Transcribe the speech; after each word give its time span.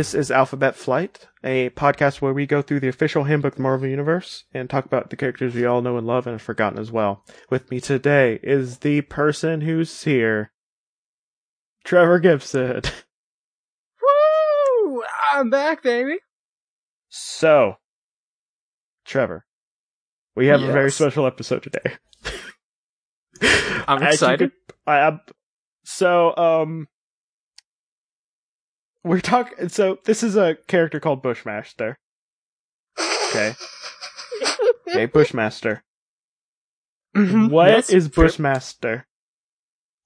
This 0.00 0.14
is 0.14 0.30
Alphabet 0.30 0.76
Flight, 0.76 1.28
a 1.44 1.68
podcast 1.68 2.22
where 2.22 2.32
we 2.32 2.46
go 2.46 2.62
through 2.62 2.80
the 2.80 2.88
official 2.88 3.24
handbook 3.24 3.52
of 3.52 3.56
the 3.58 3.62
Marvel 3.62 3.86
Universe 3.86 4.44
and 4.54 4.70
talk 4.70 4.86
about 4.86 5.10
the 5.10 5.16
characters 5.16 5.54
we 5.54 5.66
all 5.66 5.82
know 5.82 5.98
and 5.98 6.06
love 6.06 6.26
and 6.26 6.32
have 6.32 6.40
forgotten 6.40 6.78
as 6.78 6.90
well. 6.90 7.22
With 7.50 7.70
me 7.70 7.82
today 7.82 8.40
is 8.42 8.78
the 8.78 9.02
person 9.02 9.60
who's 9.60 10.04
here, 10.04 10.52
Trevor 11.84 12.18
Gibson. 12.18 12.80
Woo! 14.86 15.02
I'm 15.34 15.50
back, 15.50 15.82
baby. 15.82 16.16
So, 17.10 17.74
Trevor, 19.04 19.44
we 20.34 20.46
have 20.46 20.62
a 20.62 20.72
very 20.72 20.90
special 20.90 21.26
episode 21.26 21.62
today. 21.62 21.98
I'm 23.86 24.02
excited. 24.02 24.50
could- 24.66 24.76
I, 24.86 24.96
I'm- 25.00 25.20
so, 25.84 26.34
um, 26.38 26.88
we're 29.04 29.20
talking. 29.20 29.68
So, 29.68 29.98
this 30.04 30.22
is 30.22 30.36
a 30.36 30.56
character 30.68 31.00
called 31.00 31.22
Bushmaster. 31.22 31.98
Okay. 33.28 33.54
Okay, 34.88 35.06
Bushmaster. 35.06 35.84
Mhm, 37.16 37.48
What 37.50 37.70
is 37.70 37.90
yes, 37.92 38.08
Bushmaster? 38.08 39.06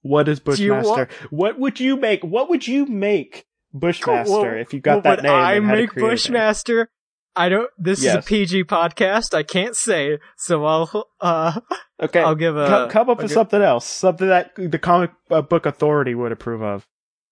What 0.03 0.29
is 0.29 0.41
Do 0.41 0.51
wa- 0.73 0.83
Bushmaster? 0.83 1.09
What 1.31 1.59
would 1.59 1.81
you 1.81 1.97
make? 1.97 2.23
What 2.23 2.51
would 2.51 2.67
you 2.69 2.85
make 2.85 3.47
Bushmaster 3.73 4.31
Well, 4.33 4.45
if 4.61 4.75
you 4.75 4.81
got 4.81 5.03
well, 5.05 5.17
that 5.17 5.23
name? 5.23 5.33
I 5.33 5.55
and 5.55 5.65
had 5.65 5.75
to 5.77 5.81
make 5.83 5.91
create 5.91 6.03
a 6.03 6.07
name? 6.07 6.11
Bushmaster. 6.17 6.91
I 7.35 7.49
don't. 7.49 7.71
This 7.79 8.05
is 8.05 8.15
a 8.15 8.21
PG 8.21 8.65
podcast. 8.65 9.33
I 9.33 9.43
can't 9.43 9.75
say, 9.75 10.19
so 10.37 10.65
I'll. 10.67 11.09
Uh, 11.21 11.61
Okay, 12.03 12.21
I'll 12.21 12.35
give 12.35 12.57
a. 12.57 12.67
come, 12.67 12.91
come 12.91 13.09
up 13.09 13.19
I'll 13.19 13.23
with 13.23 13.29
gi- 13.31 13.35
something 13.35 13.63
else, 13.63 13.87
something 13.87 14.27
that 14.29 14.51
the 14.57 14.79
comic 14.79 15.13
uh, 15.31 15.41
book 15.43 15.65
authority 15.65 16.15
would 16.15 16.33
approve 16.33 16.61
of. 16.63 16.87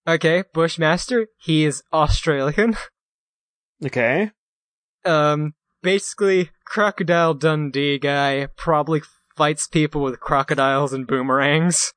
Okay, 0.06 0.44
Bushmaster. 0.52 1.26
He 1.38 1.64
is 1.64 1.82
Australian. 1.92 2.76
Okay, 3.84 4.30
Um, 5.04 5.54
basically, 5.82 6.50
Crocodile 6.64 7.34
Dundee 7.34 7.98
guy 7.98 8.46
probably 8.56 9.02
fights 9.36 9.66
people 9.66 10.02
with 10.02 10.20
crocodiles 10.20 10.92
and 10.92 11.04
boomerangs. 11.04 11.92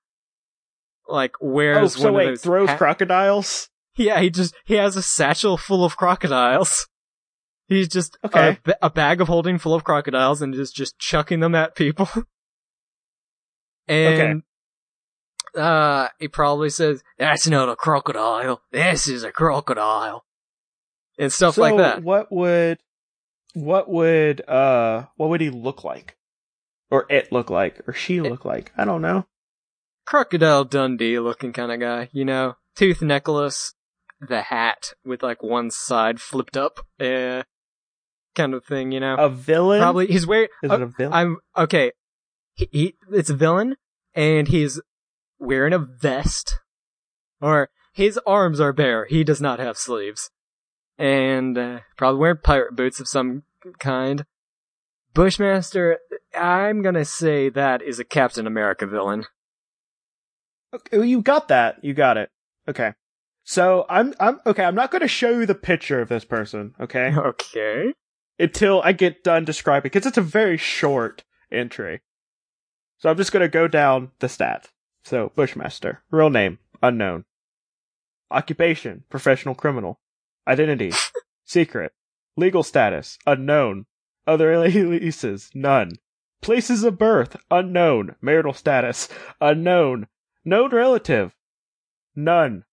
Like 1.08 1.34
oh, 1.40 1.48
wears 1.48 1.94
so 1.96 2.06
one 2.06 2.14
wait, 2.16 2.24
of 2.24 2.32
those 2.32 2.42
throws 2.42 2.70
ha- 2.70 2.78
crocodiles? 2.78 3.70
Yeah, 3.98 4.20
he 4.20 4.32
just 4.32 4.56
he 4.66 4.74
has 4.74 4.96
a 4.98 5.04
satchel 5.04 5.58
full 5.58 5.86
of 5.86 5.96
crocodiles. 5.96 6.88
He's 7.68 7.88
just 7.88 8.18
Okay. 8.26 8.58
a, 8.66 8.74
a 8.82 8.90
bag 8.90 9.22
of 9.22 9.28
holding 9.28 9.60
full 9.60 9.76
of 9.76 9.84
crocodiles 9.84 10.42
and 10.42 10.56
is 10.56 10.72
just 10.72 10.98
chucking 10.98 11.40
them 11.42 11.54
at 11.54 11.76
people. 11.76 12.10
and 13.88 14.42
uh 15.56 16.10
he 16.20 16.28
probably 16.28 16.70
says, 16.70 17.04
That's 17.18 17.48
not 17.48 17.70
a 17.70 17.76
crocodile. 17.76 18.62
This 18.72 19.08
is 19.08 19.24
a 19.24 19.32
crocodile. 19.32 20.26
And 21.18 21.32
stuff 21.32 21.56
so 21.56 21.62
like 21.62 21.78
that. 21.78 22.04
What 22.04 22.32
would, 22.32 22.80
what 23.54 23.90
would, 23.90 24.48
uh, 24.50 25.06
what 25.16 25.30
would 25.30 25.42
he 25.42 25.50
look 25.50 25.84
like, 25.84 26.18
or 26.92 27.06
it 27.10 27.32
look 27.32 27.50
like, 27.50 27.88
or 27.88 27.94
she 27.94 28.20
look 28.20 28.44
like? 28.44 28.74
I 28.78 28.84
don't 28.84 29.02
know. 29.02 29.26
Crocodile 30.06 30.66
Dundee 30.66 31.20
looking 31.20 31.54
kind 31.54 31.72
of 31.72 31.80
guy, 31.80 32.10
you 32.12 32.26
know, 32.26 32.56
tooth 32.76 33.02
necklace, 33.02 33.74
the 34.20 34.42
hat 34.42 34.94
with 35.04 35.24
like 35.24 35.42
one 35.42 35.72
side 35.72 36.20
flipped 36.20 36.58
up, 36.58 36.86
uh, 37.00 37.44
kind 38.36 38.54
of 38.54 38.66
thing, 38.66 38.92
you 38.92 39.00
know. 39.00 39.16
A 39.16 39.30
villain? 39.30 39.80
Probably 39.82 40.08
he's 40.08 40.28
wearing. 40.28 40.50
Is 40.62 40.72
oh, 40.72 40.76
it 40.76 40.82
a 40.82 40.88
villain? 40.88 41.14
I'm 41.14 41.38
okay. 41.58 41.92
He, 42.54 42.70
he 42.72 42.96
it's 43.12 43.30
a 43.30 43.36
villain, 43.36 43.78
and 44.14 44.48
he's 44.48 44.80
wearing 45.40 45.74
a 45.74 45.80
vest, 45.80 46.60
or 47.42 47.70
his 47.94 48.20
arms 48.26 48.60
are 48.60 48.74
bare. 48.74 49.06
He 49.06 49.24
does 49.24 49.42
not 49.42 49.60
have 49.60 49.78
sleeves, 49.78 50.30
and 50.98 51.58
uh, 51.58 51.80
probably 51.98 52.20
wearing 52.20 52.38
pirate 52.44 52.76
boots 52.76 53.00
of 53.00 53.08
some 53.08 53.44
kind. 53.80 54.26
Bushmaster, 55.14 56.00
I'm 56.38 56.82
gonna 56.82 57.06
say 57.06 57.50
that 57.50 57.82
is 57.82 58.00
a 58.00 58.04
Captain 58.04 58.48
America 58.48 58.86
villain. 58.86 59.26
Okay, 60.74 61.06
you 61.06 61.22
got 61.22 61.48
that. 61.48 61.84
You 61.84 61.94
got 61.94 62.18
it. 62.18 62.30
Okay. 62.68 62.94
So 63.44 63.86
I'm 63.90 64.14
I'm 64.20 64.40
okay. 64.46 64.64
I'm 64.64 64.76
not 64.76 64.92
going 64.92 65.04
to 65.04 65.08
show 65.08 65.30
you 65.30 65.46
the 65.46 65.56
picture 65.56 66.02
of 66.02 66.10
this 66.10 66.26
person. 66.26 66.74
Okay. 66.80 67.14
Okay. 67.16 67.94
Until 68.38 68.82
I 68.84 68.92
get 68.92 69.24
done 69.24 69.46
describing, 69.46 69.84
because 69.84 70.06
it's 70.06 70.18
a 70.18 70.22
very 70.22 70.58
short 70.58 71.24
entry. 71.50 72.02
So 72.98 73.10
I'm 73.10 73.16
just 73.16 73.32
going 73.32 73.44
to 73.44 73.48
go 73.50 73.70
down 73.70 74.12
the 74.20 74.28
stat. 74.28 74.68
So 75.06 75.32
Bushmaster, 75.36 76.00
real 76.10 76.32
name 76.32 76.58
unknown, 76.82 77.26
occupation 78.32 79.04
professional 79.08 79.54
criminal, 79.54 80.00
identity 80.48 80.92
secret, 81.46 81.94
legal 82.36 82.64
status 82.64 83.20
unknown, 83.28 83.86
other 84.26 84.52
aliases 84.64 85.52
none, 85.54 85.92
places 86.42 86.84
of 86.84 86.98
birth 86.98 87.38
unknown, 87.52 88.16
marital 88.20 88.54
status 88.54 89.08
unknown, 89.40 90.08
known 90.44 90.72
relative 90.72 91.36
none. 92.16 92.64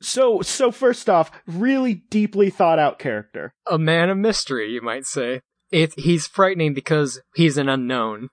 So 0.00 0.40
so 0.40 0.72
first 0.72 1.10
off, 1.10 1.30
really 1.46 1.92
deeply 2.08 2.48
thought 2.48 2.78
out 2.78 2.98
character. 2.98 3.52
A 3.70 3.78
man 3.78 4.08
of 4.08 4.16
mystery, 4.16 4.70
you 4.70 4.80
might 4.80 5.04
say. 5.04 5.42
It, 5.70 5.92
he's 5.98 6.26
frightening 6.26 6.72
because 6.72 7.20
he's 7.34 7.58
an 7.58 7.68
unknown. 7.68 8.30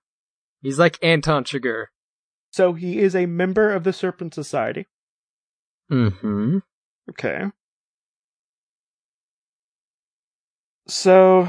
He's 0.62 0.80
like 0.80 0.98
Anton 1.02 1.44
Chigurh. 1.44 1.86
So 2.52 2.74
he 2.74 3.00
is 3.00 3.16
a 3.16 3.26
member 3.26 3.72
of 3.72 3.84
the 3.84 3.94
Serpent 3.94 4.34
Society. 4.34 4.88
Mm-hmm. 5.92 6.60
Okay. 7.10 7.46
So, 10.88 11.48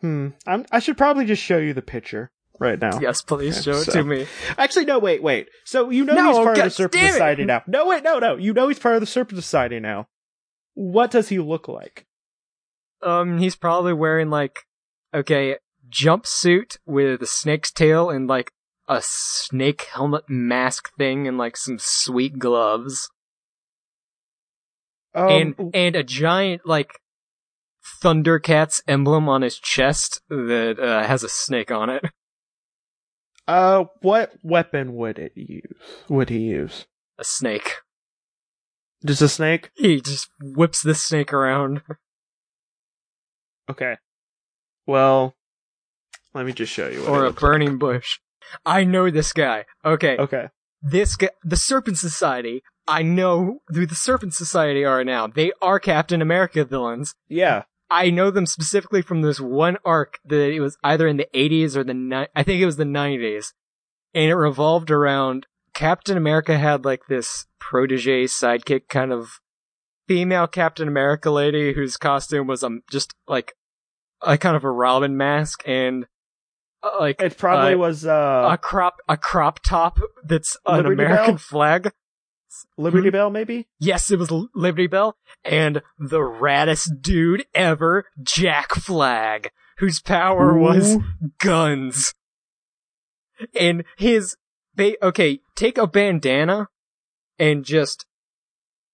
hmm, 0.00 0.28
I'm, 0.46 0.66
I 0.70 0.78
should 0.80 0.98
probably 0.98 1.24
just 1.24 1.42
show 1.42 1.56
you 1.56 1.72
the 1.72 1.82
picture 1.82 2.30
right 2.60 2.78
now. 2.78 3.00
Yes, 3.00 3.22
please 3.22 3.56
Okay, 3.56 3.62
show 3.62 3.80
it 3.80 3.92
to 3.92 4.04
me. 4.04 4.26
Actually, 4.58 4.84
no, 4.84 4.98
wait, 4.98 5.22
wait. 5.22 5.48
So 5.64 5.88
you 5.88 6.04
know 6.04 6.14
No, 6.14 6.28
he's 6.28 6.36
part 6.44 6.58
of 6.58 6.64
the 6.64 6.70
Serpent 6.70 6.92
damn 7.00 7.08
it! 7.08 7.12
Society 7.12 7.44
now. 7.44 7.62
No, 7.66 7.86
wait, 7.86 8.04
no, 8.04 8.18
no. 8.18 8.36
You 8.36 8.52
know 8.52 8.68
he's 8.68 8.78
part 8.78 8.96
of 8.96 9.00
the 9.00 9.06
Serpent 9.06 9.42
Society 9.42 9.80
now. 9.80 10.08
What 10.74 11.10
does 11.10 11.30
he 11.30 11.38
look 11.38 11.68
like? 11.68 12.06
Um, 13.02 13.38
he's 13.38 13.56
probably 13.56 13.92
wearing 13.94 14.28
like, 14.28 14.60
okay, 15.14 15.56
jumpsuit 15.94 16.76
with 16.84 17.22
a 17.22 17.26
snake's 17.26 17.70
tail 17.70 18.10
and 18.10 18.26
like 18.26 18.50
a 18.88 19.00
snake 19.02 19.82
helmet 19.92 20.24
mask 20.28 20.90
thing 20.98 21.28
and 21.28 21.38
like 21.38 21.56
some 21.56 21.78
sweet 21.78 22.38
gloves 22.38 23.08
Um, 25.14 25.28
and 25.30 25.70
and 25.74 25.96
a 25.96 26.02
giant 26.02 26.66
like 26.66 26.98
Thundercats 28.02 28.82
emblem 28.88 29.28
on 29.28 29.42
his 29.42 29.58
chest 29.58 30.20
that 30.28 30.78
uh, 30.80 31.06
has 31.06 31.22
a 31.22 31.28
snake 31.28 31.70
on 31.70 31.88
it. 31.88 32.04
uh, 33.48 33.84
what 34.02 34.32
weapon 34.42 34.94
would 34.96 35.18
it 35.18 35.32
use? 35.36 35.62
Would 36.08 36.30
he 36.30 36.38
use? 36.40 36.86
A 37.18 37.24
snake. 37.24 37.74
Just 39.04 39.22
a 39.22 39.28
snake? 39.28 39.70
He 39.74 40.00
just 40.00 40.28
whips 40.40 40.82
this 40.82 41.02
snake 41.02 41.32
around. 41.32 41.82
Okay. 43.70 43.96
Well, 44.86 45.34
let 46.34 46.46
me 46.46 46.52
just 46.52 46.72
show 46.72 46.88
you. 46.88 47.00
What 47.02 47.10
or 47.10 47.24
a 47.24 47.32
burning 47.32 47.78
bush. 47.78 48.18
I 48.66 48.84
know 48.84 49.10
this 49.10 49.32
guy. 49.32 49.64
Okay. 49.84 50.16
Okay. 50.18 50.48
this 50.82 51.16
guy, 51.16 51.30
the 51.42 51.56
Serpent 51.56 51.98
Society, 51.98 52.62
I 52.86 53.02
know 53.02 53.60
who 53.68 53.86
the 53.86 53.94
Serpent 53.94 54.34
Society 54.34 54.84
are 54.84 55.02
now. 55.04 55.26
They 55.26 55.52
are 55.62 55.80
Captain 55.80 56.20
America 56.20 56.64
villains. 56.64 57.14
Yeah. 57.28 57.62
I 57.90 58.10
know 58.10 58.30
them 58.30 58.46
specifically 58.46 59.02
from 59.02 59.22
this 59.22 59.40
one 59.40 59.78
arc 59.84 60.18
that 60.24 60.50
it 60.50 60.60
was 60.60 60.76
either 60.82 61.06
in 61.06 61.16
the 61.16 61.28
80s 61.34 61.76
or 61.76 61.84
the 61.84 61.94
ni- 61.94 62.26
I 62.34 62.42
think 62.42 62.60
it 62.60 62.66
was 62.66 62.76
the 62.76 62.84
90s. 62.84 63.52
And 64.12 64.30
it 64.30 64.34
revolved 64.34 64.90
around 64.90 65.46
Captain 65.74 66.16
America 66.16 66.58
had 66.58 66.84
like 66.84 67.06
this 67.08 67.46
protege 67.58 68.24
sidekick 68.24 68.88
kind 68.88 69.12
of 69.12 69.40
female 70.06 70.46
Captain 70.46 70.86
America 70.86 71.30
lady 71.30 71.72
whose 71.72 71.96
costume 71.96 72.46
was 72.46 72.62
um 72.62 72.82
just 72.90 73.14
like 73.26 73.54
a 74.22 74.36
kind 74.38 74.56
of 74.56 74.64
a 74.64 74.70
Robin 74.70 75.16
mask 75.16 75.62
and 75.66 76.06
like 76.98 77.20
It 77.20 77.38
probably 77.38 77.74
uh, 77.74 77.78
was 77.78 78.06
uh 78.06 78.48
a 78.52 78.58
crop 78.58 78.96
a 79.08 79.16
crop 79.16 79.60
top 79.62 79.98
that's 80.24 80.56
an 80.66 80.76
Liberty 80.76 80.94
American 80.94 81.34
Bell? 81.34 81.38
flag. 81.38 81.92
Liberty 82.76 83.08
hmm? 83.08 83.12
Bell, 83.12 83.30
maybe. 83.30 83.66
Yes, 83.80 84.10
it 84.10 84.18
was 84.18 84.30
Liberty 84.54 84.86
Bell 84.86 85.16
and 85.44 85.82
the 85.98 86.20
raddest 86.20 87.00
dude 87.00 87.46
ever, 87.54 88.06
Jack 88.22 88.72
Flag, 88.74 89.50
whose 89.78 90.00
power 90.00 90.56
was 90.56 90.98
guns. 91.38 92.14
And 93.58 93.84
his 93.96 94.36
ba- 94.74 95.02
okay, 95.04 95.40
take 95.56 95.78
a 95.78 95.86
bandana 95.86 96.68
and 97.38 97.64
just 97.64 98.06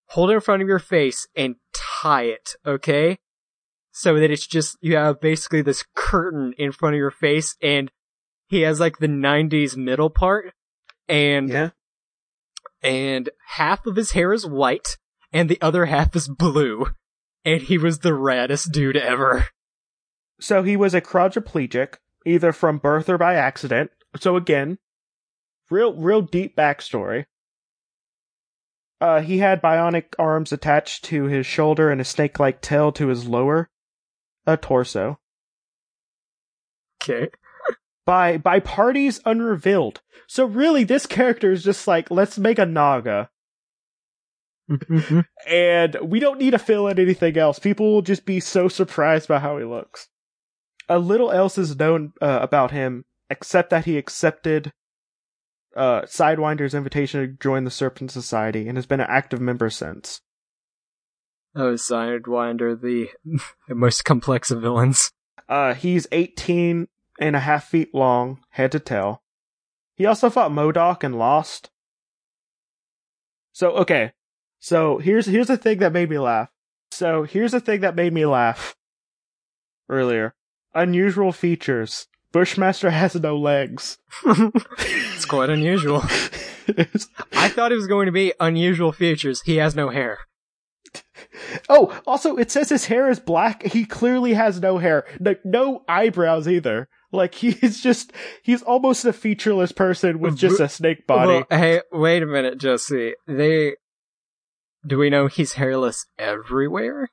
hold 0.06 0.30
it 0.30 0.34
in 0.34 0.40
front 0.40 0.62
of 0.62 0.68
your 0.68 0.78
face 0.78 1.26
and 1.36 1.56
tie 1.72 2.24
it, 2.24 2.54
okay? 2.66 3.18
So 4.00 4.18
that 4.18 4.30
it's 4.30 4.46
just 4.46 4.78
you 4.80 4.96
have 4.96 5.20
basically 5.20 5.60
this 5.60 5.84
curtain 5.94 6.54
in 6.56 6.72
front 6.72 6.94
of 6.94 6.98
your 6.98 7.10
face 7.10 7.54
and 7.60 7.90
he 8.48 8.62
has 8.62 8.80
like 8.80 8.96
the 8.98 9.08
90s 9.08 9.76
middle 9.76 10.08
part 10.08 10.54
and 11.08 11.50
Yeah. 11.50 11.70
and 12.82 13.28
half 13.48 13.84
of 13.86 13.96
his 13.96 14.12
hair 14.12 14.32
is 14.32 14.46
white, 14.46 14.96
and 15.32 15.48
the 15.48 15.60
other 15.60 15.86
half 15.86 16.16
is 16.16 16.28
blue. 16.28 16.86
And 17.44 17.62
he 17.62 17.78
was 17.78 18.00
the 18.00 18.10
raddest 18.12 18.72
dude 18.72 18.96
ever. 18.96 19.46
So 20.40 20.62
he 20.62 20.76
was 20.76 20.94
a 20.94 21.00
quadriplegic, 21.00 21.96
either 22.24 22.52
from 22.52 22.78
birth 22.78 23.08
or 23.08 23.18
by 23.18 23.34
accident. 23.34 23.90
So 24.18 24.36
again, 24.36 24.78
real, 25.70 25.94
real 25.94 26.22
deep 26.22 26.56
backstory. 26.56 27.24
Uh, 29.00 29.20
he 29.20 29.38
had 29.38 29.62
bionic 29.62 30.14
arms 30.18 30.52
attached 30.52 31.04
to 31.04 31.24
his 31.24 31.46
shoulder 31.46 31.90
and 31.90 32.00
a 32.00 32.04
snake-like 32.04 32.60
tail 32.60 32.92
to 32.92 33.08
his 33.08 33.26
lower 33.26 33.69
uh, 34.52 34.56
torso. 34.60 35.18
Okay. 37.02 37.28
By 38.06 38.38
by 38.38 38.60
parties 38.60 39.20
unrevealed. 39.24 40.00
So 40.26 40.44
really, 40.44 40.84
this 40.84 41.06
character 41.06 41.52
is 41.52 41.62
just 41.62 41.86
like, 41.86 42.10
let's 42.10 42.38
make 42.38 42.58
a 42.58 42.66
Naga, 42.66 43.30
and 45.46 45.96
we 46.02 46.20
don't 46.20 46.38
need 46.38 46.52
to 46.52 46.58
fill 46.58 46.88
in 46.88 46.98
anything 46.98 47.36
else. 47.36 47.58
People 47.58 47.92
will 47.92 48.02
just 48.02 48.24
be 48.24 48.40
so 48.40 48.68
surprised 48.68 49.28
by 49.28 49.38
how 49.38 49.58
he 49.58 49.64
looks. 49.64 50.08
A 50.88 50.98
little 50.98 51.30
else 51.30 51.58
is 51.58 51.78
known 51.78 52.12
uh, 52.20 52.38
about 52.42 52.70
him, 52.70 53.04
except 53.28 53.70
that 53.70 53.84
he 53.84 53.96
accepted 53.98 54.72
uh, 55.76 56.02
Sidewinder's 56.06 56.74
invitation 56.74 57.20
to 57.20 57.28
join 57.28 57.64
the 57.64 57.70
Serpent 57.70 58.10
Society 58.10 58.66
and 58.66 58.76
has 58.76 58.86
been 58.86 59.00
an 59.00 59.06
active 59.08 59.40
member 59.40 59.70
since. 59.70 60.20
Oh, 61.54 61.74
Sidewinder, 61.74 62.80
the, 62.80 63.08
the 63.68 63.74
most 63.74 64.04
complex 64.04 64.50
of 64.50 64.62
villains. 64.62 65.12
Uh, 65.48 65.74
he's 65.74 66.06
18 66.12 66.86
and 67.18 67.36
a 67.36 67.40
half 67.40 67.64
feet 67.64 67.94
long, 67.94 68.38
head 68.50 68.72
to 68.72 68.80
tail. 68.80 69.22
He 69.96 70.06
also 70.06 70.30
fought 70.30 70.52
MODOK 70.52 71.02
and 71.04 71.18
lost. 71.18 71.70
So, 73.52 73.70
okay. 73.72 74.12
So, 74.60 74.98
here's, 74.98 75.26
here's 75.26 75.48
the 75.48 75.56
thing 75.56 75.78
that 75.78 75.92
made 75.92 76.08
me 76.08 76.18
laugh. 76.18 76.48
So, 76.92 77.24
here's 77.24 77.52
the 77.52 77.60
thing 77.60 77.80
that 77.80 77.96
made 77.96 78.12
me 78.12 78.26
laugh 78.26 78.76
earlier. 79.88 80.34
Unusual 80.74 81.32
features. 81.32 82.06
Bushmaster 82.32 82.90
has 82.92 83.14
no 83.14 83.36
legs. 83.36 83.98
It's 85.12 85.26
quite 85.26 85.50
unusual. 85.50 86.00
I 87.32 87.48
thought 87.48 87.72
it 87.72 87.76
was 87.76 87.86
going 87.86 88.06
to 88.06 88.12
be 88.12 88.32
unusual 88.40 88.90
features. 88.90 89.42
He 89.42 89.56
has 89.56 89.76
no 89.76 89.90
hair. 89.90 90.20
oh, 91.68 92.00
also, 92.06 92.36
it 92.36 92.50
says 92.50 92.68
his 92.68 92.86
hair 92.86 93.10
is 93.10 93.20
black. 93.20 93.62
He 93.62 93.84
clearly 93.84 94.34
has 94.34 94.60
no 94.60 94.78
hair. 94.78 95.06
No, 95.18 95.34
no 95.44 95.84
eyebrows 95.88 96.48
either. 96.48 96.88
Like, 97.12 97.34
he's 97.36 97.82
just, 97.82 98.12
he's 98.42 98.62
almost 98.62 99.04
a 99.04 99.12
featureless 99.12 99.72
person 99.72 100.20
with 100.20 100.36
just 100.36 100.60
a 100.60 100.68
snake 100.68 101.06
body. 101.06 101.44
Well, 101.50 101.58
hey, 101.58 101.82
wait 101.92 102.22
a 102.22 102.26
minute, 102.26 102.58
Jesse. 102.58 103.14
They. 103.26 103.76
Do 104.86 104.98
we 104.98 105.10
know 105.10 105.26
he's 105.26 105.54
hairless 105.54 106.06
everywhere? 106.18 107.10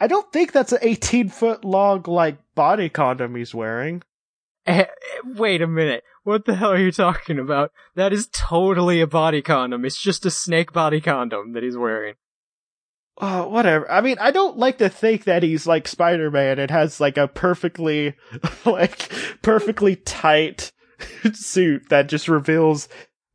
I 0.00 0.06
don't 0.06 0.32
think 0.32 0.52
that's 0.52 0.72
an 0.72 0.78
18 0.80 1.28
foot 1.28 1.64
long, 1.64 2.04
like, 2.06 2.38
body 2.54 2.88
condom 2.88 3.36
he's 3.36 3.54
wearing. 3.54 4.02
Eh, 4.66 4.86
wait 5.24 5.60
a 5.60 5.66
minute. 5.66 6.04
What 6.24 6.44
the 6.44 6.54
hell 6.54 6.72
are 6.72 6.78
you 6.78 6.92
talking 6.92 7.38
about? 7.38 7.72
That 7.96 8.12
is 8.12 8.28
totally 8.32 9.00
a 9.00 9.06
body 9.06 9.42
condom. 9.42 9.84
It's 9.84 10.00
just 10.00 10.24
a 10.24 10.30
snake 10.30 10.72
body 10.72 11.00
condom 11.00 11.52
that 11.52 11.62
he's 11.62 11.76
wearing. 11.76 12.14
Oh, 13.24 13.46
whatever. 13.46 13.88
I 13.88 14.00
mean, 14.00 14.16
I 14.20 14.32
don't 14.32 14.58
like 14.58 14.78
to 14.78 14.88
think 14.88 15.24
that 15.24 15.44
he's 15.44 15.64
like 15.64 15.86
Spider-Man 15.86 16.58
and 16.58 16.68
has 16.72 17.00
like 17.00 17.16
a 17.16 17.28
perfectly, 17.28 18.16
like, 18.64 19.12
perfectly 19.42 19.94
tight 19.94 20.72
suit 21.32 21.88
that 21.88 22.08
just 22.08 22.26
reveals 22.26 22.88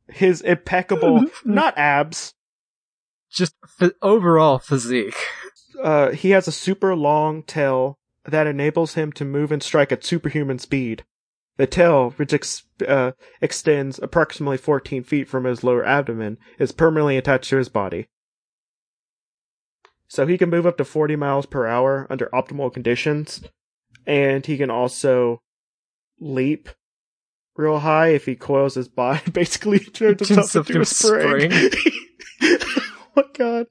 his 0.06 0.42
impeccable, 0.42 1.24
not 1.44 1.76
abs. 1.78 2.34
Just 3.30 3.54
f- 3.80 3.92
overall 4.02 4.58
physique. 4.58 5.16
Uh, 5.82 6.10
he 6.10 6.30
has 6.30 6.46
a 6.46 6.52
super 6.52 6.94
long 6.94 7.42
tail 7.42 7.98
that 8.24 8.46
enables 8.46 8.92
him 8.92 9.10
to 9.12 9.24
move 9.24 9.50
and 9.50 9.62
strike 9.62 9.90
at 9.90 10.04
superhuman 10.04 10.58
speed. 10.58 11.04
The 11.56 11.66
tail, 11.66 12.10
which 12.10 12.34
ex- 12.34 12.64
uh, 12.86 13.12
extends 13.40 13.98
approximately 13.98 14.58
14 14.58 15.02
feet 15.02 15.28
from 15.28 15.44
his 15.44 15.64
lower 15.64 15.84
abdomen, 15.84 16.36
is 16.58 16.72
permanently 16.72 17.16
attached 17.16 17.48
to 17.50 17.56
his 17.56 17.70
body. 17.70 18.08
So 20.08 20.26
he 20.26 20.38
can 20.38 20.48
move 20.48 20.66
up 20.66 20.78
to 20.78 20.84
40 20.84 21.16
miles 21.16 21.46
per 21.46 21.66
hour 21.66 22.06
under 22.08 22.26
optimal 22.32 22.72
conditions, 22.72 23.42
and 24.06 24.44
he 24.44 24.56
can 24.56 24.70
also 24.70 25.42
leap 26.18 26.70
real 27.56 27.80
high 27.80 28.08
if 28.08 28.24
he 28.24 28.34
coils 28.34 28.74
his 28.74 28.88
body, 28.88 29.30
basically 29.32 29.80
turns 29.80 30.28
himself 30.28 30.68
into 30.68 30.80
a 30.80 30.86
spring. 30.86 31.52
oh 32.42 32.88
my 33.16 33.24
god. 33.34 33.66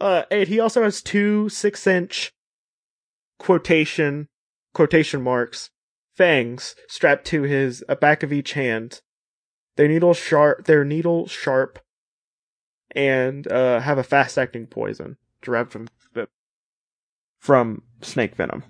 Uh, 0.00 0.22
and 0.30 0.48
he 0.48 0.58
also 0.58 0.82
has 0.82 1.00
two 1.00 1.48
six 1.48 1.86
inch 1.86 2.32
quotation, 3.38 4.28
quotation 4.74 5.22
marks, 5.22 5.70
fangs 6.16 6.74
strapped 6.88 7.24
to 7.26 7.42
his 7.42 7.84
uh, 7.88 7.94
back 7.94 8.22
of 8.22 8.32
each 8.32 8.54
hand. 8.54 9.00
They're 9.76 9.88
needle 9.88 10.14
sharp, 10.14 10.64
they're 10.64 10.84
needle 10.84 11.28
sharp, 11.28 11.78
and, 12.92 13.46
uh, 13.50 13.80
have 13.80 13.98
a 13.98 14.02
fast 14.02 14.38
acting 14.38 14.66
poison 14.66 15.18
derived 15.42 15.72
from, 15.72 15.88
from 17.38 17.82
snake 18.00 18.34
venom. 18.34 18.64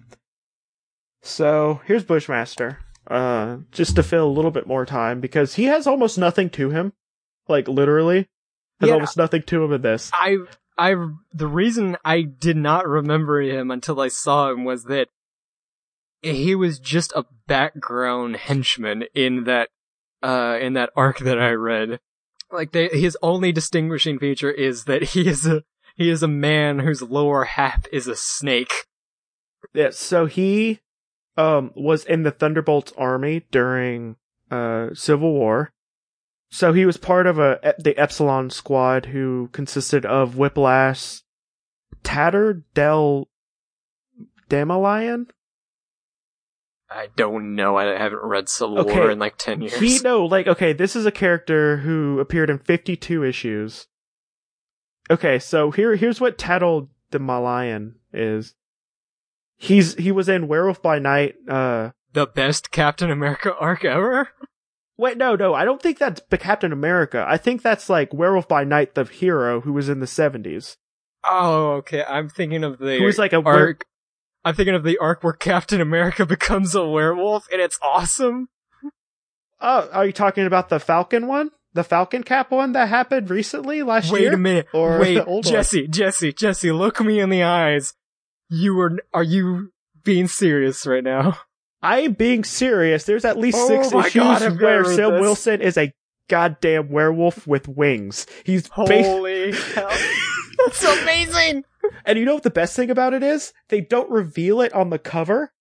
So, 1.22 1.80
here's 1.86 2.04
Bushmaster. 2.04 2.78
Uh, 3.08 3.58
just 3.70 3.94
to 3.96 4.02
fill 4.02 4.26
a 4.26 4.30
little 4.30 4.50
bit 4.50 4.66
more 4.66 4.84
time 4.84 5.20
because 5.20 5.54
he 5.54 5.64
has 5.64 5.86
almost 5.86 6.18
nothing 6.18 6.50
to 6.50 6.70
him. 6.70 6.92
Like, 7.48 7.68
literally. 7.68 8.28
Has 8.80 8.88
Yeah. 8.88 8.94
almost 8.94 9.16
nothing 9.16 9.42
to 9.42 9.64
him 9.64 9.72
in 9.72 9.82
this. 9.82 10.10
I, 10.12 10.38
I, 10.76 10.94
the 11.32 11.46
reason 11.46 11.96
I 12.04 12.22
did 12.22 12.56
not 12.56 12.86
remember 12.86 13.40
him 13.40 13.70
until 13.70 14.00
I 14.00 14.08
saw 14.08 14.50
him 14.50 14.64
was 14.64 14.84
that 14.84 15.08
he 16.20 16.54
was 16.54 16.78
just 16.80 17.12
a 17.14 17.24
background 17.46 18.36
henchman 18.36 19.04
in 19.14 19.44
that, 19.44 19.70
uh, 20.22 20.58
in 20.60 20.72
that 20.72 20.90
arc 20.96 21.20
that 21.20 21.38
I 21.40 21.52
read. 21.52 22.00
Like, 22.50 22.72
they, 22.72 22.88
his 22.88 23.16
only 23.22 23.52
distinguishing 23.52 24.18
feature 24.18 24.50
is 24.50 24.84
that 24.84 25.02
he 25.04 25.28
is 25.28 25.46
a, 25.46 25.62
he 25.96 26.10
is 26.10 26.22
a 26.22 26.28
man 26.28 26.80
whose 26.80 27.02
lower 27.02 27.44
half 27.44 27.86
is 27.92 28.06
a 28.06 28.16
snake. 28.16 28.86
Yeah, 29.74 29.90
so 29.90 30.26
he 30.26 30.80
um 31.36 31.72
was 31.74 32.04
in 32.04 32.22
the 32.22 32.30
Thunderbolts 32.30 32.92
army 32.96 33.46
during 33.50 34.16
uh 34.50 34.88
Civil 34.94 35.32
War. 35.32 35.72
So 36.50 36.72
he 36.72 36.86
was 36.86 36.96
part 36.96 37.26
of 37.26 37.38
a 37.38 37.74
the 37.78 37.98
Epsilon 37.98 38.50
squad 38.50 39.06
who 39.06 39.48
consisted 39.52 40.06
of 40.06 40.36
Whiplash, 40.36 41.22
Tatter 42.02 42.62
Del 42.74 43.28
Damalion. 44.48 45.26
I 46.88 47.08
don't 47.16 47.56
know. 47.56 47.76
I 47.76 47.98
haven't 47.98 48.22
read 48.22 48.48
Civil 48.48 48.78
Okay, 48.78 48.94
War 48.94 49.10
in 49.10 49.18
like 49.18 49.36
10 49.38 49.60
years. 49.60 49.74
He 49.74 49.98
no, 50.04 50.24
like 50.24 50.46
okay, 50.46 50.72
this 50.72 50.94
is 50.94 51.04
a 51.04 51.10
character 51.10 51.78
who 51.78 52.20
appeared 52.20 52.48
in 52.48 52.58
52 52.58 53.24
issues. 53.24 53.88
Okay, 55.10 55.38
so 55.38 55.70
here 55.70 55.94
here's 55.96 56.20
what 56.20 56.38
Tattle 56.38 56.90
Damalion 57.12 57.94
is. 58.12 58.54
He's 59.56 59.94
he 59.94 60.12
was 60.12 60.28
in 60.28 60.48
Werewolf 60.48 60.82
by 60.82 60.98
Night 60.98 61.34
uh 61.48 61.90
the 62.12 62.26
best 62.26 62.70
Captain 62.70 63.10
America 63.10 63.54
arc 63.60 63.84
ever? 63.84 64.28
Wait, 64.98 65.18
no, 65.18 65.36
no, 65.36 65.52
I 65.54 65.64
don't 65.66 65.82
think 65.82 65.98
that's 65.98 66.20
Captain 66.38 66.72
America. 66.72 67.24
I 67.28 67.36
think 67.36 67.60
that's 67.62 67.90
like 67.90 68.14
Werewolf 68.14 68.48
by 68.48 68.64
Night, 68.64 68.94
the 68.94 69.04
hero 69.04 69.60
who 69.60 69.74
was 69.74 69.90
in 69.90 70.00
the 70.00 70.06
70s. 70.06 70.76
Oh, 71.22 71.72
okay. 71.72 72.02
I'm 72.08 72.30
thinking 72.30 72.64
of 72.64 72.78
the 72.78 72.96
Who 72.98 73.04
was 73.04 73.18
like 73.18 73.34
a 73.34 73.40
were- 73.40 73.52
arc. 73.52 73.84
I'm 74.42 74.54
thinking 74.54 74.74
of 74.74 74.84
the 74.84 74.96
arc 74.98 75.22
where 75.22 75.32
Captain 75.34 75.80
America 75.82 76.24
becomes 76.26 76.74
a 76.74 76.86
werewolf, 76.86 77.46
and 77.52 77.60
it's 77.60 77.78
awesome. 77.82 78.48
Oh, 79.60 79.88
are 79.92 80.06
you 80.06 80.12
talking 80.12 80.46
about 80.46 80.68
the 80.70 80.78
Falcon 80.80 81.26
one? 81.26 81.50
The 81.76 81.84
Falcon 81.84 82.22
Cap 82.22 82.50
one 82.50 82.72
that 82.72 82.88
happened 82.88 83.28
recently 83.28 83.82
last 83.82 84.10
Wait 84.10 84.22
year? 84.22 84.30
Wait 84.30 84.34
a 84.34 84.38
minute. 84.38 84.66
Or 84.72 84.98
Wait, 84.98 85.14
the 85.14 85.24
old 85.26 85.44
one? 85.44 85.52
Jesse, 85.52 85.86
Jesse, 85.86 86.32
Jesse, 86.32 86.72
look 86.72 87.00
me 87.02 87.20
in 87.20 87.28
the 87.28 87.42
eyes. 87.42 87.92
You 88.48 88.80
are, 88.80 88.96
are 89.12 89.22
you 89.22 89.72
being 90.02 90.26
serious 90.26 90.86
right 90.86 91.04
now? 91.04 91.38
I 91.82 92.00
am 92.00 92.14
being 92.14 92.44
serious. 92.44 93.04
There's 93.04 93.26
at 93.26 93.36
least 93.36 93.58
Oh 93.60 93.68
six 93.68 93.92
issues 93.92 94.22
God, 94.22 94.60
where 94.60 94.84
Sam 94.84 95.12
this. 95.12 95.20
Wilson 95.20 95.60
is 95.60 95.76
a 95.76 95.92
goddamn 96.30 96.88
werewolf 96.88 97.46
with 97.46 97.68
wings. 97.68 98.26
He's 98.44 98.68
Holy 98.68 99.52
hell. 99.74 99.90
That's 100.58 100.82
amazing! 100.82 101.64
and 102.06 102.18
you 102.18 102.24
know 102.24 102.34
what 102.34 102.42
the 102.42 102.50
best 102.50 102.74
thing 102.74 102.88
about 102.88 103.12
it 103.12 103.22
is? 103.22 103.52
They 103.68 103.82
don't 103.82 104.10
reveal 104.10 104.62
it 104.62 104.72
on 104.72 104.88
the 104.88 104.98
cover 104.98 105.52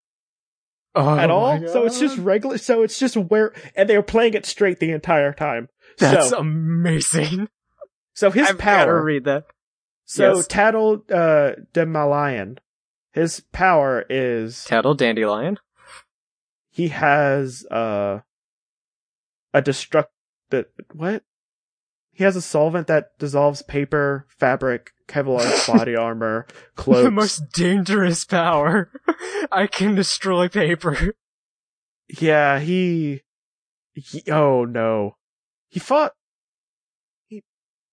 Oh 0.96 1.18
at 1.18 1.30
all. 1.30 1.68
So 1.68 1.84
it's 1.84 2.00
just 2.00 2.16
regular. 2.16 2.56
So 2.56 2.82
it's 2.82 2.98
just 2.98 3.16
where, 3.16 3.52
and 3.74 3.88
they're 3.88 4.02
playing 4.02 4.32
it 4.32 4.46
straight 4.46 4.80
the 4.80 4.92
entire 4.92 5.34
time. 5.34 5.68
That's 6.12 6.30
so, 6.30 6.38
amazing. 6.38 7.48
so 8.14 8.30
his 8.30 8.48
I've 8.48 8.58
gotta 8.58 8.84
power. 8.86 9.02
read 9.02 9.24
that. 9.24 9.44
So 10.04 10.36
Yes. 10.36 10.46
Tattle 10.46 11.04
uh, 11.10 11.52
Demalion, 11.72 12.58
his 13.12 13.40
power 13.52 14.04
is 14.08 14.64
Tattle 14.64 14.94
Dandelion. 14.94 15.58
he 16.70 16.88
has 16.88 17.64
uh, 17.70 18.20
a 19.52 19.62
destruct 19.62 20.06
the 20.50 20.66
what? 20.92 21.24
he 22.12 22.24
has 22.24 22.36
a 22.36 22.40
solvent 22.42 22.86
that 22.86 23.18
dissolves 23.18 23.62
paper, 23.62 24.26
fabric, 24.28 24.92
Kevlar 25.08 25.66
body 25.76 25.96
armor, 25.96 26.46
clothes. 26.76 27.04
The 27.04 27.10
most 27.10 27.42
dangerous 27.52 28.24
power. 28.24 28.90
I 29.52 29.66
can 29.66 29.94
destroy 29.94 30.48
paper. 30.48 31.14
Yeah, 32.20 32.60
he, 32.60 33.22
he. 33.94 34.22
Oh 34.30 34.64
no, 34.64 35.16
he 35.76 35.80
fought. 35.80 36.14
He 37.28 37.42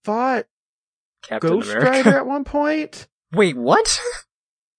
fought 0.06 0.46
Captain 1.22 1.50
Ghost 1.50 1.70
America. 1.70 1.90
Rider 1.90 2.18
at 2.18 2.26
one 2.36 2.46
point. 2.46 3.10
Wait, 3.34 3.58
what? 3.58 4.00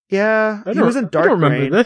Yeah, 0.09 0.63
he 0.73 0.81
was 0.81 0.97
in 0.97 1.09
Dark 1.09 1.39
Reign. 1.39 1.85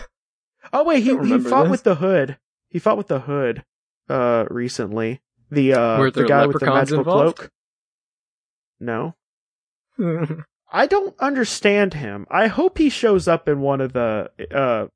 Oh 0.73 0.85
wait, 0.85 1.03
he 1.03 1.19
he 1.27 1.41
fought 1.41 1.71
with 1.71 1.83
the 1.83 1.97
Hood. 1.97 2.39
He 2.69 2.79
fought 2.79 2.97
with 2.97 3.09
the 3.09 3.19
Hood. 3.19 3.65
Uh, 4.09 4.45
recently, 4.49 5.21
the 5.51 5.73
uh, 5.73 6.09
the 6.09 6.25
guy 6.25 6.47
with 6.47 6.61
the 6.61 6.67
magical 6.67 7.01
involved? 7.01 7.37
cloak. 7.39 7.51
No, 8.79 9.17
I 10.71 10.87
don't 10.87 11.19
understand 11.19 11.95
him. 11.95 12.29
I 12.31 12.47
hope 12.47 12.79
he 12.79 12.91
shows 12.91 13.27
up 13.27 13.49
in 13.49 13.61
one 13.61 13.81
of 13.81 13.93
the 13.93 14.31
uh 14.55 14.87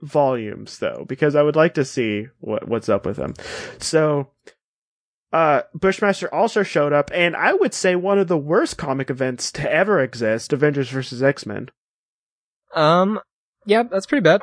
volumes 0.00 0.78
though, 0.78 1.04
because 1.08 1.34
I 1.34 1.42
would 1.42 1.56
like 1.56 1.74
to 1.74 1.84
see 1.84 2.28
what 2.38 2.68
what's 2.68 2.88
up 2.88 3.04
with 3.04 3.16
him. 3.16 3.34
So, 3.78 4.30
uh, 5.32 5.62
Bushmaster 5.74 6.32
also 6.32 6.62
showed 6.62 6.92
up, 6.92 7.10
and 7.14 7.34
I 7.34 7.52
would 7.54 7.72
say 7.74 7.96
one 7.96 8.18
of 8.18 8.28
the 8.28 8.38
worst 8.38 8.76
comic 8.76 9.08
events 9.10 9.50
to 9.52 9.70
ever 9.72 10.00
exist: 10.00 10.52
Avengers 10.52 10.90
versus 10.90 11.22
X 11.22 11.46
Men. 11.46 11.70
um, 12.74 13.20
yeah, 13.66 13.84
that's 13.84 14.06
pretty 14.06 14.22
bad. 14.22 14.42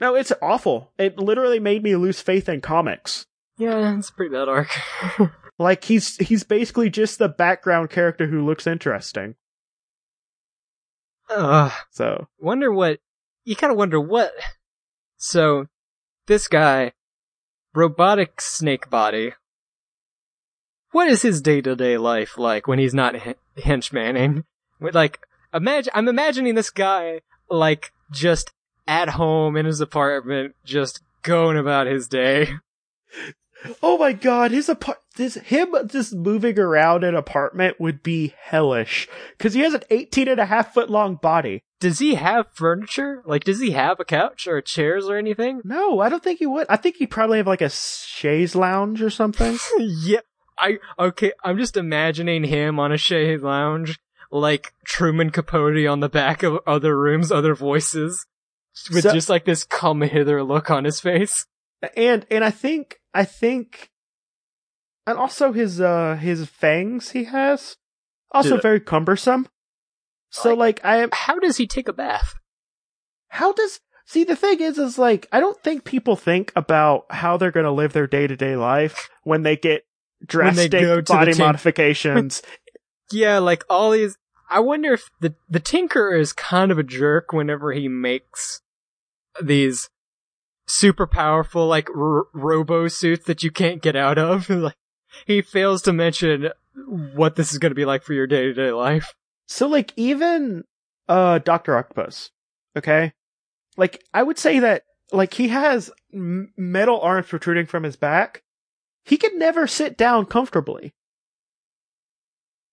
No, 0.00 0.14
it's 0.14 0.32
awful. 0.40 0.92
It 0.98 1.18
literally 1.18 1.58
made 1.60 1.82
me 1.82 1.96
lose 1.96 2.20
faith 2.20 2.48
in 2.48 2.60
comics. 2.60 3.26
Yeah, 3.58 3.96
it's 3.98 4.08
a 4.08 4.12
pretty 4.12 4.34
bad 4.34 4.48
arc. 4.48 4.70
Like 5.58 5.84
he's 5.84 6.16
he's 6.16 6.42
basically 6.42 6.90
just 6.90 7.18
the 7.18 7.28
background 7.28 7.90
character 7.90 8.26
who 8.26 8.44
looks 8.44 8.66
interesting. 8.66 9.36
Ugh. 11.30 11.72
So 11.90 12.26
wonder 12.40 12.72
what 12.72 12.98
you 13.44 13.54
kind 13.54 13.70
of 13.70 13.76
wonder 13.76 14.00
what 14.00 14.32
so 15.18 15.66
this 16.26 16.48
guy 16.48 16.92
robotic 17.74 18.40
snake 18.40 18.90
body 18.90 19.34
what 20.92 21.08
is 21.08 21.22
his 21.22 21.40
day-to-day 21.40 21.96
life 21.98 22.38
like 22.38 22.66
when 22.66 22.78
he's 22.78 22.94
not 22.94 23.14
h- 23.26 23.36
henchmaning 23.62 24.44
like 24.80 25.20
imagine 25.52 25.92
i'm 25.94 26.08
imagining 26.08 26.54
this 26.54 26.70
guy 26.70 27.20
like 27.50 27.92
just 28.10 28.52
at 28.86 29.10
home 29.10 29.56
in 29.56 29.66
his 29.66 29.80
apartment 29.80 30.54
just 30.64 31.02
going 31.22 31.56
about 31.56 31.86
his 31.86 32.08
day 32.08 32.48
Oh 33.80 33.96
my 33.96 34.12
god, 34.12 34.50
his 34.50 34.68
apart 34.68 34.98
this 35.16 35.34
him 35.36 35.72
just 35.86 36.12
moving 36.12 36.58
around 36.58 37.04
an 37.04 37.14
apartment 37.14 37.78
would 37.78 38.02
be 38.02 38.34
hellish. 38.36 39.06
Cause 39.38 39.54
he 39.54 39.60
has 39.60 39.72
an 39.72 39.82
18 39.88 40.26
and 40.26 40.40
a 40.40 40.46
half 40.46 40.74
foot 40.74 40.90
long 40.90 41.14
body. 41.14 41.62
does 41.78 42.00
he 42.00 42.16
have 42.16 42.46
furniture 42.54 43.22
like 43.24 43.44
does 43.44 43.60
he 43.60 43.70
have 43.70 44.00
a 44.00 44.04
couch 44.04 44.48
or 44.48 44.60
chairs 44.60 45.08
or 45.08 45.16
anything 45.16 45.60
No, 45.62 46.00
I 46.00 46.08
don't 46.08 46.24
think 46.24 46.40
he 46.40 46.46
would. 46.46 46.66
I 46.68 46.76
think 46.76 46.96
he'd 46.96 47.06
probably 47.12 47.38
have 47.38 47.46
like 47.46 47.60
a 47.60 47.70
chaise 47.70 48.56
lounge 48.56 49.00
or 49.00 49.10
something. 49.10 49.56
yeah, 49.78 50.20
I 50.58 50.78
okay. 50.98 51.32
I'm 51.44 51.58
just 51.58 51.76
imagining 51.76 52.44
him 52.44 52.78
on 52.78 52.92
a 52.92 52.96
chaise 52.98 53.42
lounge, 53.42 53.98
like 54.30 54.72
Truman 54.84 55.30
Capote 55.30 55.86
on 55.86 56.00
the 56.00 56.08
back 56.08 56.42
of 56.42 56.58
other 56.66 56.98
rooms, 56.98 57.32
other 57.32 57.54
voices, 57.54 58.26
with 58.92 59.02
So- 59.04 59.12
just 59.12 59.28
like 59.28 59.44
this 59.44 59.64
come 59.64 60.00
hither 60.02 60.42
look 60.42 60.70
on 60.70 60.84
his 60.84 61.00
face. 61.00 61.46
and 61.96 62.26
and 62.30 62.44
I 62.44 62.50
think 62.50 63.00
I 63.14 63.24
think 63.24 63.90
and 65.06 65.18
also 65.18 65.52
his 65.52 65.80
uh 65.80 66.16
his 66.16 66.46
fangs 66.48 67.10
he 67.10 67.24
has 67.24 67.76
also 68.30 68.50
Dude. 68.54 68.62
very 68.62 68.80
cumbersome. 68.80 69.48
So 70.30 70.54
like 70.54 70.80
I 70.84 70.98
am 70.98 71.10
How 71.12 71.38
does 71.38 71.56
he 71.56 71.66
take 71.66 71.88
a 71.88 71.92
bath? 71.92 72.34
how 73.28 73.52
does 73.52 73.80
see 74.04 74.24
the 74.24 74.36
thing 74.36 74.60
is 74.60 74.78
is 74.78 74.98
like 74.98 75.26
I 75.32 75.40
don't 75.40 75.60
think 75.62 75.84
people 75.84 76.16
think 76.16 76.52
about 76.54 77.06
how 77.10 77.36
they're 77.36 77.50
going 77.50 77.64
to 77.64 77.72
live 77.72 77.92
their 77.94 78.06
day-to-day 78.06 78.56
life 78.56 79.08
when 79.22 79.42
they 79.42 79.56
get 79.56 79.84
drastic 80.26 80.70
go 80.72 80.96
to 80.96 81.02
the 81.02 81.12
body 81.12 81.34
modifications. 81.36 82.42
Yeah, 83.10 83.38
like 83.40 83.62
all 83.68 83.90
these. 83.90 84.16
I 84.48 84.60
wonder 84.60 84.94
if 84.94 85.10
the 85.20 85.34
the 85.46 85.60
Tinker 85.60 86.14
is 86.14 86.32
kind 86.32 86.70
of 86.72 86.78
a 86.78 86.82
jerk 86.82 87.30
whenever 87.32 87.72
he 87.72 87.86
makes 87.86 88.62
these 89.42 89.90
super 90.66 91.06
powerful 91.06 91.66
like 91.66 91.90
r- 91.94 92.24
robo 92.32 92.88
suits 92.88 93.26
that 93.26 93.42
you 93.42 93.50
can't 93.50 93.82
get 93.82 93.96
out 93.96 94.16
of. 94.16 94.48
like 94.50 94.76
he 95.26 95.42
fails 95.42 95.82
to 95.82 95.92
mention 95.92 96.48
what 97.14 97.36
this 97.36 97.52
is 97.52 97.58
going 97.58 97.70
to 97.70 97.74
be 97.76 97.84
like 97.84 98.02
for 98.02 98.14
your 98.14 98.26
day 98.26 98.44
to 98.44 98.54
day 98.54 98.72
life. 98.72 99.12
so 99.46 99.66
like 99.66 99.92
even 99.96 100.64
uh 101.06 101.38
Dr. 101.38 101.76
Octopus, 101.76 102.30
okay? 102.78 103.12
Like 103.76 104.02
I 104.14 104.22
would 104.22 104.38
say 104.38 104.58
that 104.60 104.84
like 105.12 105.34
he 105.34 105.48
has 105.48 105.90
m- 106.14 106.50
metal 106.56 106.98
arms 107.00 107.26
protruding 107.26 107.66
from 107.66 107.82
his 107.82 107.96
back. 107.96 108.42
He 109.04 109.16
could 109.16 109.34
never 109.34 109.66
sit 109.66 109.96
down 109.96 110.26
comfortably. 110.26 110.94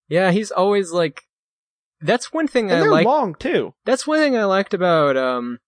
Yeah, 0.08 0.32
he's 0.32 0.52
always 0.52 0.92
like. 0.92 1.24
That's 2.02 2.32
one 2.32 2.48
thing 2.48 2.72
And 2.72 2.78
I 2.78 2.82
they're 2.82 2.92
like. 2.92 3.06
long 3.06 3.36
too. 3.36 3.74
That's 3.86 4.08
one 4.08 4.20
thing 4.20 4.38
I 4.38 4.46
liked 4.46 4.74
about 4.74 5.18
um 5.18 5.60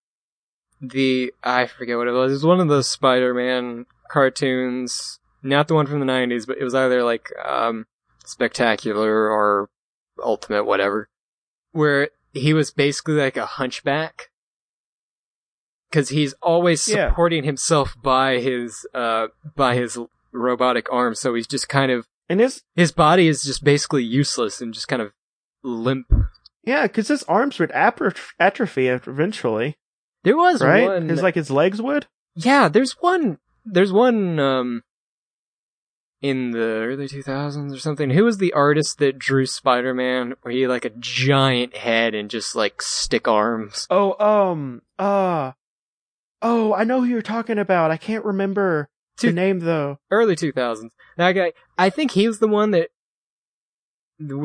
the 0.80 1.32
I 1.42 1.66
forget 1.66 1.96
what 1.98 2.08
it 2.08 2.12
was. 2.12 2.32
It 2.32 2.36
was 2.36 2.46
one 2.46 2.60
of 2.60 2.68
those 2.68 2.88
Spider-Man 2.90 3.86
cartoons, 4.10 5.18
not 5.42 5.68
the 5.68 5.74
one 5.74 5.86
from 5.86 6.00
the 6.00 6.06
'90s, 6.06 6.46
but 6.46 6.58
it 6.58 6.64
was 6.64 6.74
either 6.74 7.02
like 7.02 7.28
um 7.44 7.86
Spectacular 8.24 9.28
or 9.28 9.68
Ultimate, 10.22 10.64
whatever, 10.64 11.08
where 11.72 12.10
he 12.32 12.54
was 12.54 12.70
basically 12.70 13.14
like 13.14 13.36
a 13.36 13.46
hunchback 13.46 14.30
because 15.90 16.08
he's 16.08 16.32
always 16.42 16.86
Yeah. 16.88 17.08
supporting 17.10 17.44
himself 17.44 17.94
by 18.02 18.38
his 18.38 18.86
uh 18.94 19.28
by 19.54 19.74
his 19.74 19.98
robotic 20.32 20.90
arm. 20.92 21.14
So 21.14 21.34
he's 21.34 21.46
just 21.46 21.68
kind 21.68 21.90
of 21.92 22.06
And 22.28 22.40
his 22.40 22.62
his 22.74 22.92
body 22.92 23.28
is 23.28 23.42
just 23.42 23.62
basically 23.64 24.04
useless 24.04 24.60
and 24.60 24.72
just 24.74 24.88
kind 24.88 25.02
of 25.02 25.12
limp. 25.62 26.06
yeah, 26.64 26.86
cuz 26.88 27.08
his 27.08 27.22
arms 27.24 27.58
would 27.58 27.70
atrophy 27.72 28.88
eventually, 28.88 29.76
There 30.24 30.36
was 30.36 30.62
right? 30.62 30.84
one 30.88 31.08
His 31.08 31.22
like 31.22 31.34
his 31.34 31.50
legs 31.50 31.80
would. 31.82 32.06
Yeah, 32.34 32.68
there's 32.68 32.92
one. 33.00 33.38
There's 33.64 33.92
one. 33.92 34.38
Um, 34.40 34.82
in 36.20 36.52
the 36.52 36.58
early 36.86 37.08
2000s 37.08 37.74
or 37.74 37.78
something. 37.80 38.10
Who 38.10 38.24
was 38.24 38.38
the 38.38 38.52
artist 38.52 38.98
that 38.98 39.18
drew 39.18 39.44
Spider-Man? 39.44 40.34
Where 40.42 40.52
he 40.54 40.60
had 40.62 40.70
like 40.70 40.84
a 40.84 40.90
giant 40.90 41.76
head 41.76 42.14
and 42.14 42.30
just 42.30 42.54
like 42.54 42.80
stick 42.80 43.26
arms. 43.26 43.88
Oh, 43.90 44.14
um, 44.24 44.82
uh, 45.00 45.52
oh, 46.40 46.72
I 46.74 46.84
know 46.84 47.00
who 47.00 47.06
you're 47.08 47.22
talking 47.22 47.58
about. 47.58 47.90
I 47.90 47.96
can't 47.96 48.24
remember 48.24 48.88
the 49.18 49.28
Two- 49.28 49.32
name 49.32 49.60
though. 49.60 49.98
Early 50.10 50.36
2000s. 50.36 50.90
That 51.16 51.32
guy. 51.32 51.52
I 51.78 51.90
think 51.90 52.12
he 52.12 52.26
was 52.26 52.38
the 52.38 52.48
one 52.48 52.70
that. 52.72 52.88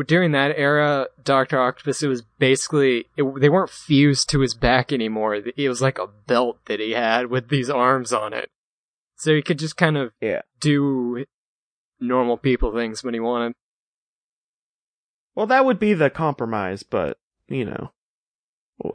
During 0.08 0.32
that 0.32 0.58
era, 0.58 1.08
Doctor 1.24 1.60
Octopus, 1.60 2.02
it 2.02 2.08
was 2.08 2.24
basically 2.40 3.06
it, 3.16 3.24
they 3.40 3.50
weren't 3.50 3.70
fused 3.70 4.28
to 4.30 4.40
his 4.40 4.56
back 4.56 4.92
anymore. 4.92 5.36
It 5.36 5.70
was 5.70 5.82
like 5.84 6.00
a 6.00 6.08
belt 6.08 6.58
that 6.66 6.80
he 6.80 6.92
had 6.92 7.28
with 7.28 7.50
these 7.50 7.70
arms 7.70 8.12
on 8.12 8.34
it, 8.34 8.50
so 9.18 9.36
he 9.36 9.44
could 9.44 9.60
just 9.60 9.78
kind 9.78 9.96
of 9.96 10.14
Yeah. 10.20 10.42
do 10.60 11.26
normal 12.00 12.38
people 12.38 12.74
things 12.74 13.04
when 13.04 13.14
he 13.14 13.20
wanted. 13.20 13.54
Well, 15.36 15.46
that 15.48 15.66
would 15.66 15.78
be 15.78 15.94
the 15.94 16.10
compromise, 16.10 16.82
but 16.82 17.20
you 17.48 17.66
know, 17.66 17.92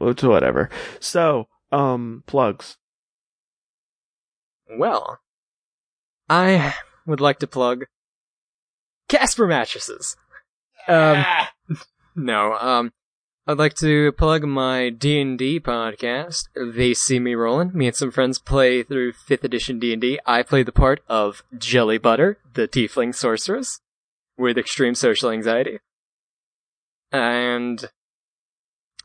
it's 0.01 0.23
whatever. 0.23 0.69
So, 0.99 1.47
um, 1.71 2.23
plugs. 2.27 2.75
Well, 4.77 5.19
I 6.29 6.73
would 7.05 7.21
like 7.21 7.39
to 7.39 7.47
plug 7.47 7.85
Casper 9.09 9.47
mattresses. 9.47 10.15
Um, 10.87 11.23
no, 12.15 12.53
um, 12.53 12.91
I'd 13.45 13.57
like 13.57 13.73
to 13.75 14.11
plug 14.13 14.43
my 14.43 14.89
D&D 14.89 15.59
podcast. 15.59 16.47
They 16.55 16.93
see 16.93 17.19
me 17.19 17.35
rolling. 17.35 17.71
Me 17.73 17.87
and 17.87 17.95
some 17.95 18.11
friends 18.11 18.39
play 18.39 18.83
through 18.83 19.13
5th 19.13 19.43
edition 19.43 19.79
D&D. 19.79 20.19
I 20.25 20.43
play 20.43 20.63
the 20.63 20.71
part 20.71 21.03
of 21.07 21.43
Jelly 21.57 21.97
Butter, 21.97 22.39
the 22.53 22.67
tiefling 22.67 23.13
sorceress, 23.13 23.81
with 24.37 24.57
extreme 24.57 24.95
social 24.95 25.29
anxiety. 25.29 25.79
And 27.11 27.85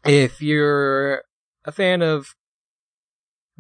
if 0.05 0.41
you're 0.41 1.23
a 1.65 1.73
fan 1.73 2.01
of 2.01 2.35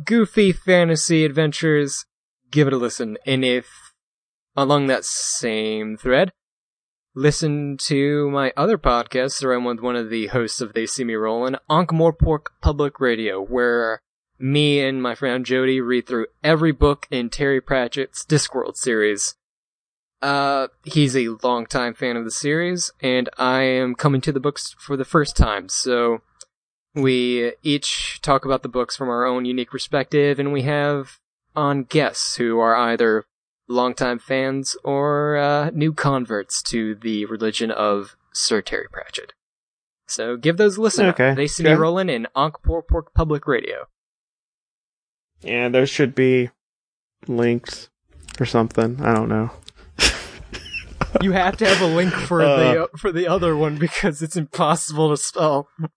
goofy 0.04 0.52
fantasy 0.52 1.24
adventures, 1.24 2.06
give 2.50 2.66
it 2.66 2.72
a 2.72 2.76
listen. 2.76 3.18
And 3.26 3.44
if 3.44 3.66
along 4.56 4.86
that 4.86 5.04
same 5.04 5.96
thread, 5.96 6.32
listen 7.14 7.76
to 7.78 8.30
my 8.30 8.52
other 8.56 8.78
podcast 8.78 9.42
where 9.42 9.54
I'm 9.54 9.64
with 9.64 9.80
one 9.80 9.96
of 9.96 10.10
the 10.10 10.28
hosts 10.28 10.60
of 10.60 10.72
They 10.72 10.86
See 10.86 11.04
Me 11.04 11.14
Rollin', 11.14 11.58
Ankh-Morpork 11.70 12.46
Public 12.60 13.00
Radio, 13.00 13.40
where 13.42 14.00
me 14.38 14.80
and 14.80 15.02
my 15.02 15.14
friend 15.14 15.44
Jody 15.44 15.80
read 15.80 16.06
through 16.06 16.26
every 16.44 16.72
book 16.72 17.06
in 17.10 17.28
Terry 17.28 17.60
Pratchett's 17.60 18.24
Discworld 18.24 18.76
series 18.76 19.34
Uh, 20.20 20.68
he's 20.84 21.16
a 21.16 21.28
longtime 21.42 21.94
fan 21.94 22.16
of 22.16 22.24
the 22.24 22.30
series, 22.30 22.90
and 23.00 23.28
I 23.38 23.62
am 23.62 23.94
coming 23.94 24.20
to 24.22 24.32
the 24.32 24.40
books 24.40 24.74
for 24.78 24.96
the 24.96 25.04
first 25.04 25.36
time. 25.36 25.68
So 25.68 26.22
we 26.94 27.52
each 27.62 28.20
talk 28.20 28.44
about 28.44 28.62
the 28.62 28.68
books 28.68 28.96
from 28.96 29.08
our 29.08 29.24
own 29.24 29.44
unique 29.44 29.70
perspective, 29.70 30.40
and 30.40 30.52
we 30.52 30.62
have 30.62 31.18
on 31.58 31.82
guests 31.84 32.36
who 32.36 32.58
are 32.58 32.76
either 32.76 33.24
longtime 33.68 34.18
fans 34.18 34.76
or 34.84 35.36
uh, 35.36 35.70
new 35.70 35.92
converts 35.92 36.62
to 36.62 36.94
the 36.94 37.24
religion 37.26 37.70
of 37.70 38.16
Sir 38.32 38.62
Terry 38.62 38.86
Pratchett. 38.90 39.32
So 40.06 40.36
give 40.36 40.56
those 40.56 40.78
listeners 40.78 41.06
a 41.06 41.10
listen. 41.10 41.24
Okay, 41.26 41.34
They 41.34 41.46
see 41.46 41.64
me 41.64 41.72
rolling 41.72 42.08
in 42.08 42.26
Ankh-Pork 42.34 43.12
Public 43.14 43.46
Radio. 43.46 43.86
And 45.44 45.74
there 45.74 45.86
should 45.86 46.14
be 46.14 46.50
links 47.26 47.90
or 48.40 48.46
something. 48.46 49.00
I 49.02 49.14
don't 49.14 49.28
know. 49.28 49.50
You 51.22 51.32
have 51.32 51.56
to 51.56 51.66
have 51.66 51.80
a 51.80 51.86
link 51.86 52.12
for 52.12 52.42
Uh. 52.42 52.56
the 52.56 52.88
for 52.98 53.10
the 53.12 53.26
other 53.26 53.56
one 53.56 53.76
because 53.78 54.20
it's 54.22 54.36
impossible 54.36 55.10
to 55.10 55.16
spell. 55.16 55.68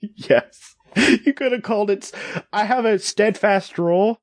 Yes. 0.00 0.76
You 0.96 1.32
could 1.34 1.52
have 1.52 1.62
called 1.62 1.90
it. 1.90 2.10
I 2.52 2.64
have 2.64 2.84
a 2.84 2.98
steadfast 2.98 3.78
rule. 3.78 4.20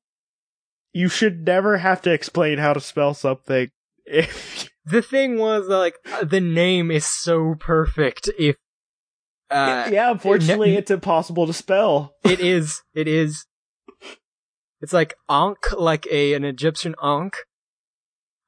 You 0.98 1.08
should 1.08 1.46
never 1.46 1.78
have 1.78 2.02
to 2.02 2.12
explain 2.12 2.58
how 2.58 2.72
to 2.72 2.80
spell 2.80 3.14
something. 3.14 3.70
If 4.04 4.68
The 4.84 5.00
thing 5.00 5.38
was 5.38 5.68
like 5.68 5.94
the 6.24 6.40
name 6.40 6.90
is 6.90 7.06
so 7.06 7.54
perfect. 7.54 8.28
If 8.36 8.56
uh, 9.48 9.88
yeah, 9.92 10.10
unfortunately, 10.10 10.72
ne- 10.72 10.78
it's 10.78 10.90
impossible 10.90 11.46
to 11.46 11.52
spell. 11.52 12.14
it 12.24 12.40
is, 12.40 12.82
it 12.94 13.06
is. 13.06 13.46
It's 14.80 14.92
like 14.92 15.14
Ankh, 15.28 15.72
like 15.78 16.08
a 16.10 16.34
an 16.34 16.44
Egyptian 16.44 16.96
Ankh 17.00 17.36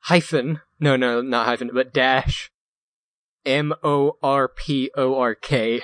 hyphen. 0.00 0.60
No, 0.80 0.96
no, 0.96 1.20
not 1.20 1.46
hyphen, 1.46 1.70
but 1.72 1.94
dash. 1.94 2.50
M 3.46 3.72
O 3.84 4.16
R 4.24 4.48
P 4.48 4.90
O 4.96 5.14
R 5.14 5.36
K. 5.36 5.82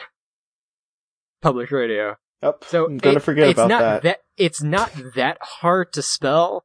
Public 1.40 1.70
radio. 1.70 2.16
Oh, 2.43 2.55
So 2.62 2.87
I'm 2.87 2.99
gonna 2.99 3.16
it- 3.16 3.23
forget 3.23 3.49
it's 3.49 3.59
about 3.59 3.69
not 3.69 4.02
that. 4.02 4.21
It's 4.37 4.62
not 4.62 4.93
that 5.14 5.38
hard 5.40 5.93
to 5.95 6.02
spell, 6.02 6.64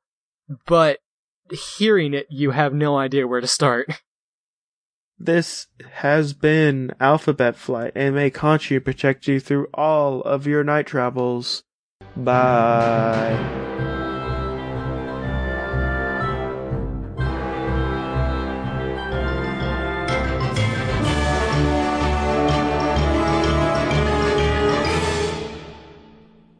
but 0.65 0.99
hearing 1.77 2.13
it, 2.13 2.27
you 2.29 2.51
have 2.51 2.73
no 2.73 2.97
idea 2.97 3.27
where 3.27 3.41
to 3.41 3.47
start. 3.47 3.87
This 5.23 5.67
has 5.91 6.33
been 6.33 6.93
Alphabet 6.99 7.55
Flight, 7.55 7.91
and 7.93 8.15
may 8.15 8.31
Khonshu 8.31 8.83
protect 8.83 9.27
you 9.27 9.39
through 9.39 9.67
all 9.71 10.21
of 10.23 10.47
your 10.47 10.63
night 10.63 10.87
travels. 10.87 11.63
Bye. 12.17 13.99